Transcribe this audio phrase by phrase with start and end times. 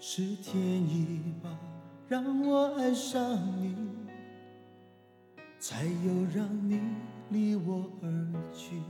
[0.00, 1.50] 是天意吧，
[2.06, 3.20] 让我爱上
[3.60, 3.74] 你，
[5.58, 6.80] 才有让你
[7.30, 8.08] 离我而
[8.54, 8.80] 去。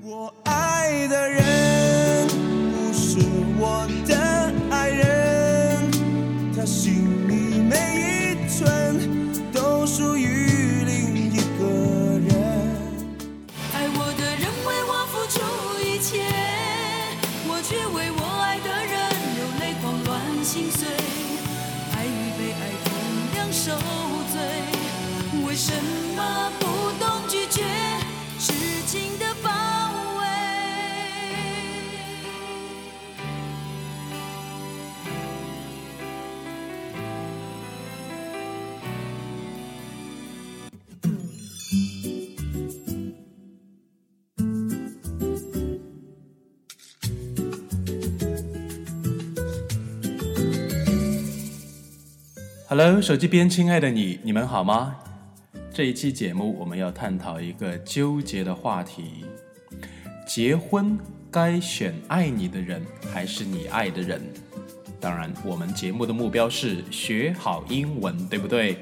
[0.00, 1.63] 我爱的人
[20.44, 20.93] 心碎，
[52.76, 54.96] ？Hello，手机边亲爱的你，你们好吗？
[55.72, 59.24] 这一期节目我们要探讨一个纠结的话题：
[60.26, 60.98] 结婚
[61.30, 64.20] 该选爱你的人还是你爱的人？
[64.98, 68.78] 当然，我们节目的目标是学好英文，对不对？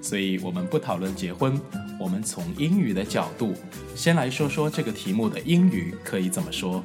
[0.00, 1.60] 所以我们不讨论结婚，
[2.00, 3.52] 我们从英语的角度，
[3.94, 6.82] 先来说说这个题目的英语可以怎么说。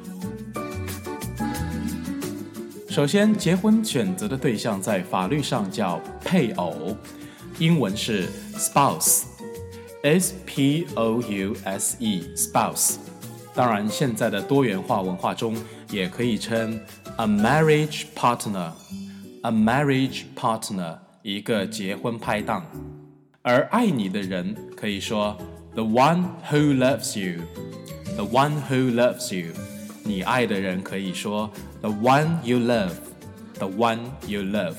[2.90, 6.96] 首先，结婚选择的对象在法律上叫配偶，
[7.60, 12.96] 英文是 spouse，s p o u s e，spouse。
[13.54, 15.56] 当然，现在的多元化文化中
[15.88, 16.80] 也可以称
[17.16, 22.66] a marriage partner，a marriage partner，一个结婚拍档。
[23.42, 25.38] 而爱你的人可以说
[25.74, 29.52] the one who loves you，the one who loves you。
[30.09, 31.51] 你爱的人可以说
[31.81, 34.75] the one you love，the one you love。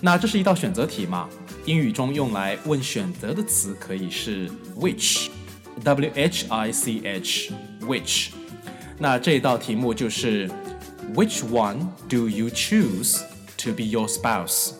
[0.00, 1.28] 那这是一道选择题嘛？
[1.64, 8.28] 英语中用来问选择的词可以是 which，w h i c h，which。
[8.98, 10.48] 那这道题目就是
[11.14, 13.22] Which one do you choose
[13.58, 14.72] to be your spouse?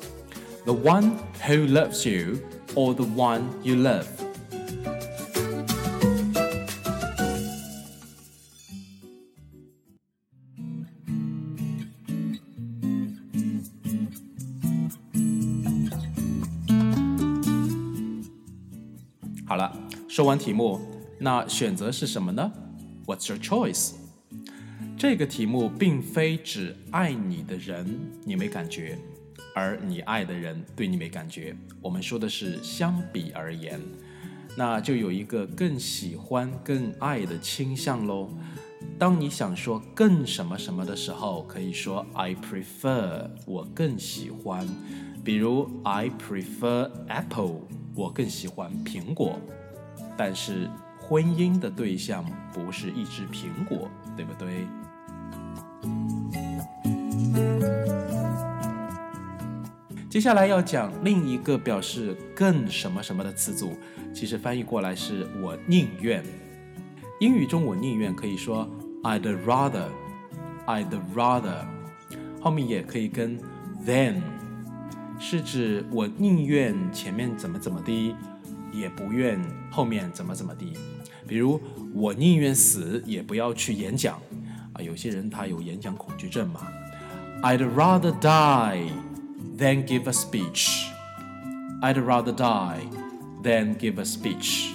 [0.64, 2.40] The one who loves you
[2.74, 4.06] or the one you love?
[19.53, 19.71] 好了，
[20.07, 20.81] 说完题目，
[21.19, 22.51] 那选择是什么呢
[23.05, 23.91] ？What's your choice？
[24.97, 27.85] 这个题目并非指爱你的人
[28.25, 28.97] 你没感觉，
[29.53, 31.55] 而你爱的人对你没感觉。
[31.83, 33.79] 我们说的是相比而言，
[34.57, 38.31] 那就有一个更喜欢、更爱的倾向喽。
[38.97, 44.67] 当你想说更什么什么的时候，可以说 I prefer，我更喜欢。
[45.23, 47.61] 比如 I prefer apple，
[47.95, 49.39] 我更喜欢苹果。
[50.17, 54.67] 但是婚姻的对象不是一只苹果，对不对？
[60.09, 63.75] 接下来要讲另一个表示更什么什么的词组，
[64.13, 66.23] 其实翻译过来是我宁愿。
[67.19, 68.69] 英语中我宁愿可以说
[69.01, 71.65] I'd rather，I'd rather，
[72.39, 73.39] 后面也可以跟
[73.85, 74.21] than，
[75.19, 78.15] 是指我宁愿前面怎么怎么的，
[78.71, 79.39] 也不愿
[79.71, 80.65] 后面怎么怎么的。
[81.27, 81.59] 比如
[81.93, 84.19] 我宁愿死也不要去演讲
[84.73, 86.61] 啊，有些人他有演讲恐惧症嘛。
[87.41, 88.89] I'd rather die
[89.57, 90.87] than give a speech.
[91.81, 92.81] I'd rather die
[93.43, 94.71] than give a speech.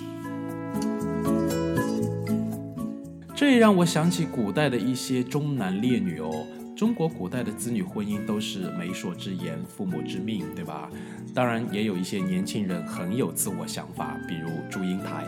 [3.34, 6.46] 这也让我想起古代的一些忠男烈女哦。
[6.78, 10.88] 中国古代的子女婚姻都是媒妁之言、父母之命，对吧？
[11.34, 15.24] 当然，也有一些年轻人很有自我想法，比如祝英台，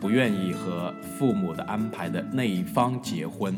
[0.00, 3.54] 不愿意和父母的安排的那一方结婚，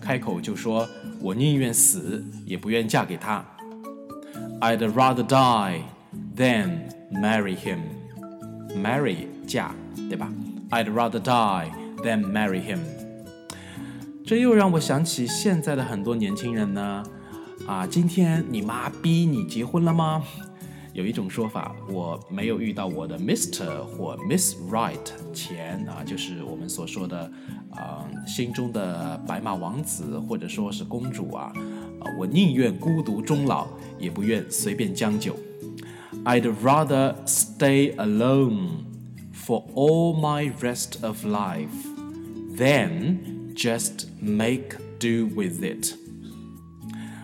[0.00, 0.84] 开口就说
[1.22, 3.44] ：“我宁愿死，也不愿嫁给他。”
[4.60, 5.82] I'd rather die
[6.36, 7.78] than marry him.
[8.82, 9.70] Marry 嫁，
[10.08, 10.28] 对吧
[10.70, 11.70] ？I'd rather die
[12.02, 12.80] than marry him.
[14.26, 17.02] 这又让我想起现在的很多年轻人呢。
[17.66, 20.22] 啊，今天你妈逼你结婚了吗？
[20.94, 24.98] 有一种说法，我没有遇到我的 Mister 或 Miss Right
[25.34, 27.30] 前啊，就是我们所说的
[27.70, 31.52] 啊心中的白马王子或者说是公主啊，
[32.00, 33.66] 啊，我宁愿孤独终老，
[33.98, 35.36] 也不愿随便将就。
[36.24, 38.68] I'd rather stay alone
[39.34, 41.68] for all my rest of life
[42.56, 43.18] than
[43.54, 45.94] just make do with it。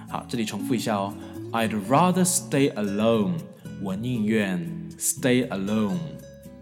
[0.08, 1.14] 好，这里重复一下哦。
[1.52, 3.34] I'd rather stay alone。
[3.82, 4.60] 我宁愿
[4.98, 5.96] stay alone，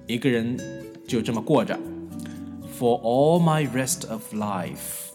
[0.07, 0.57] 一个人
[1.07, 1.79] 就这么过着。
[2.79, 5.11] For all my rest of life，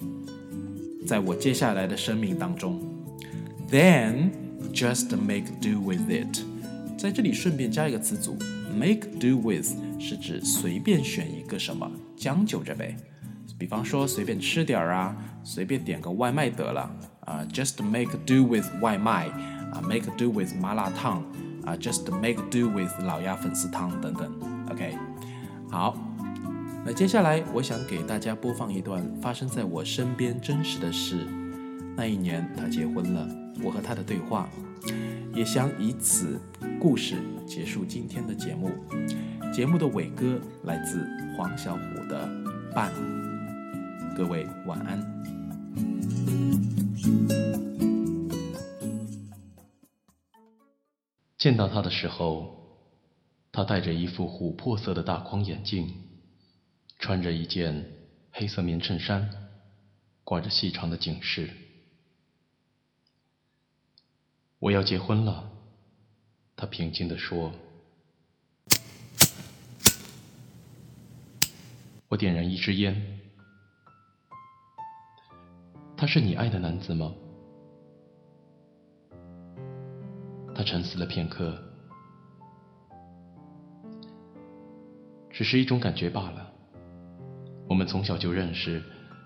[1.07, 2.81] 在我接下来的生命当中。
[3.69, 4.31] Then
[4.73, 6.41] just make do with it。
[6.97, 8.37] 在这里顺便加一个词组
[8.75, 9.67] ，make do with
[9.99, 12.97] 是指随便选一个什么，将就着呗。
[13.57, 16.89] 比方说随便吃点儿啊，随便点个外卖得了
[17.21, 19.27] 啊，just make do with 外卖
[19.71, 21.23] 啊，make do with 麻辣烫。
[21.65, 24.29] 啊，just make do with 老鸭粉丝汤等等
[24.69, 24.97] ，OK，
[25.71, 25.97] 好，
[26.85, 31.25] 那接下来我想给大家播放一段发生在我身边真实的事。
[31.95, 33.25] 那一年他结婚了，
[33.63, 34.49] 我和他的对话，
[35.33, 36.37] 也想以此
[36.81, 37.15] 故事
[37.47, 38.69] 结束今天的节目。
[39.53, 41.07] 节目的尾歌来自
[41.37, 42.27] 黄小琥的
[42.73, 42.91] 《伴》，
[44.15, 45.01] 各位晚安。
[51.35, 52.85] 见到他的时候，
[53.51, 55.91] 他戴着一副琥珀色的大框眼镜，
[56.99, 57.91] 穿着一件
[58.31, 59.27] 黑色棉衬衫，
[60.23, 61.49] 挂着细长的警示。
[64.59, 65.51] 我要结婚了，
[66.55, 67.51] 他平静地说。
[72.09, 73.21] 我点燃一支烟。
[76.03, 77.13] 他是你爱的男子吗？
[80.53, 81.57] 他沉思了片刻，
[85.29, 86.51] 只是一种感觉罢了。
[87.69, 88.83] 我们从小就认识，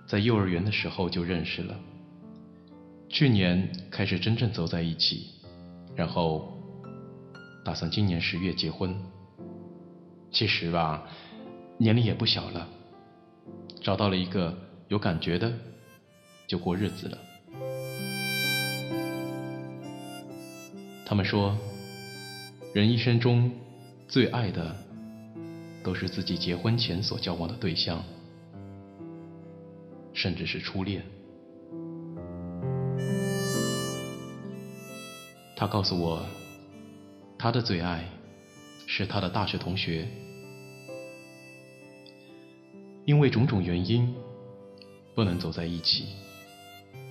[0.08, 1.76] 在幼儿园的时候就认识了。
[3.10, 5.32] 去年开始真正走在一起，
[5.96, 6.62] 然后
[7.66, 8.96] 打算今年十月结婚。
[10.30, 11.08] 其实吧，
[11.80, 12.68] 年龄也不小了，
[13.82, 14.56] 找到了一个
[14.90, 15.52] 有感觉的，
[16.48, 17.18] 就过日子了。
[21.06, 21.56] 他们说，
[22.74, 23.52] 人一生中
[24.08, 24.76] 最爱的
[25.84, 28.04] 都是自己结婚前所交往的对象，
[30.14, 31.04] 甚至是初恋。
[35.56, 36.26] 他告诉我，
[37.38, 38.04] 他的最爱
[38.86, 40.08] 是他的大学同学，
[43.06, 44.14] 因为种种原因
[45.16, 46.10] 不能走在一起，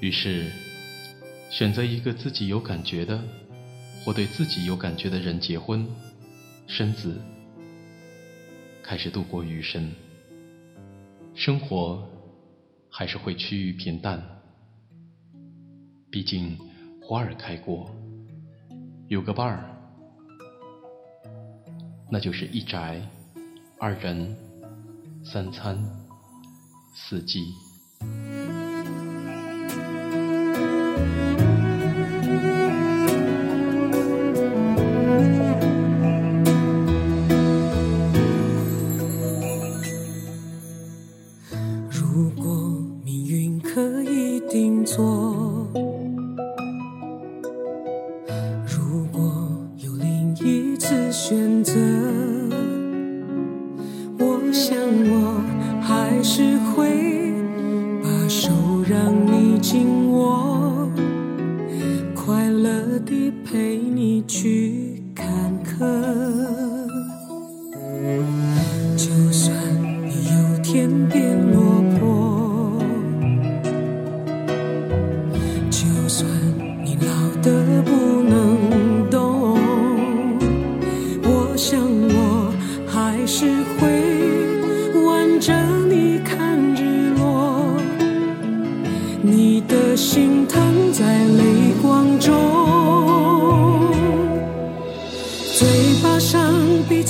[0.00, 0.50] 于是
[1.50, 3.22] 选择一个自己有感觉的。
[4.04, 5.84] 或对自己有感觉的人结婚、
[6.68, 7.20] 生子，
[8.84, 9.90] 开始度过余生。
[11.34, 12.08] 生活
[12.88, 14.22] 还是会趋于平淡，
[16.08, 16.56] 毕竟
[17.02, 17.90] 花儿开过，
[19.08, 19.76] 有个伴儿，
[22.08, 23.02] 那就是一宅、
[23.80, 24.36] 二人、
[25.24, 25.76] 三餐、
[26.94, 27.42] 四季。
[44.16, 45.04] 一定做
[48.66, 49.22] 如果
[49.76, 51.74] 有另一次选择
[54.18, 54.74] 我想
[55.10, 55.42] 我
[55.82, 57.30] 还是会
[58.02, 58.50] 把手
[58.88, 60.90] 让你紧握
[62.14, 65.28] 快乐地陪你去坎
[65.62, 65.78] 坷
[68.96, 69.54] 就算
[70.06, 71.05] 你有天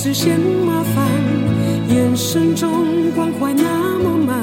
[0.06, 1.04] 是嫌麻烦，
[1.88, 4.40] 眼神中关怀那么满，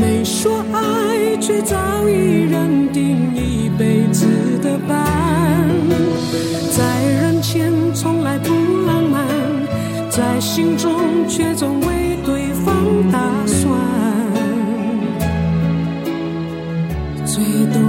[0.00, 1.76] 没说爱，却早
[2.08, 2.12] 已
[2.48, 4.24] 认定一辈子
[4.62, 5.68] 的伴。
[6.70, 8.54] 在人前从来不
[8.86, 9.26] 浪漫，
[10.10, 12.72] 在心中却总为对方
[13.10, 13.66] 打算。
[17.26, 17.42] 最
[17.74, 17.87] 懂。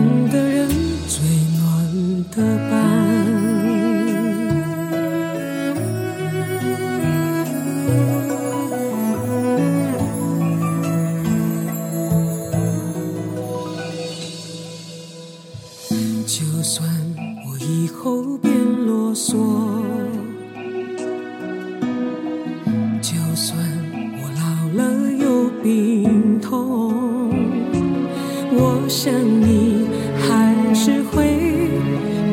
[23.29, 23.55] 就算
[24.23, 24.41] 我老
[24.75, 24.81] 了
[25.11, 27.29] 有病痛，
[28.51, 31.69] 我想你还是会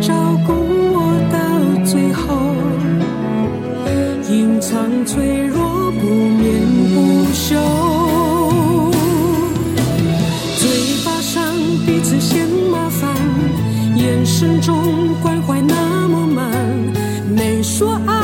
[0.00, 0.14] 照
[0.46, 0.54] 顾
[0.94, 0.98] 我
[1.30, 1.36] 到
[1.84, 2.24] 最后。
[4.30, 7.60] 隐藏脆弱不眠不休，
[10.56, 10.64] 嘴
[11.04, 11.44] 巴上
[11.84, 13.14] 彼此嫌麻烦，
[13.96, 14.74] 眼神中
[15.22, 16.50] 关怀那么满，
[17.28, 18.15] 没说爱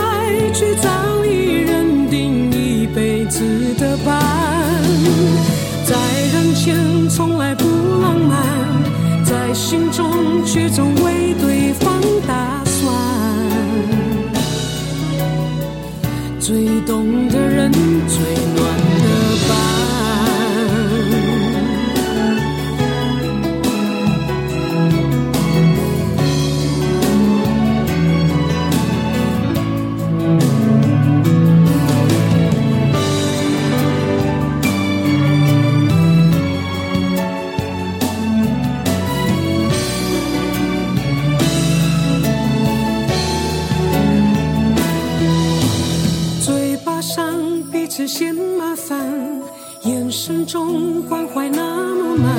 [50.22, 51.60] 眼神中关怀那
[51.96, 52.32] 么满，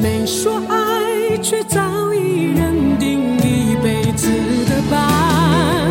[0.00, 4.28] 没说爱却早已认定一辈子
[4.68, 5.90] 的伴。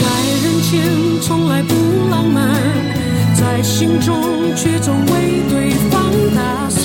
[0.00, 0.06] 在
[0.42, 1.74] 人前从来不
[2.10, 2.58] 浪漫，
[3.34, 4.16] 在心中
[4.56, 6.00] 却总为对方
[6.34, 6.83] 打算。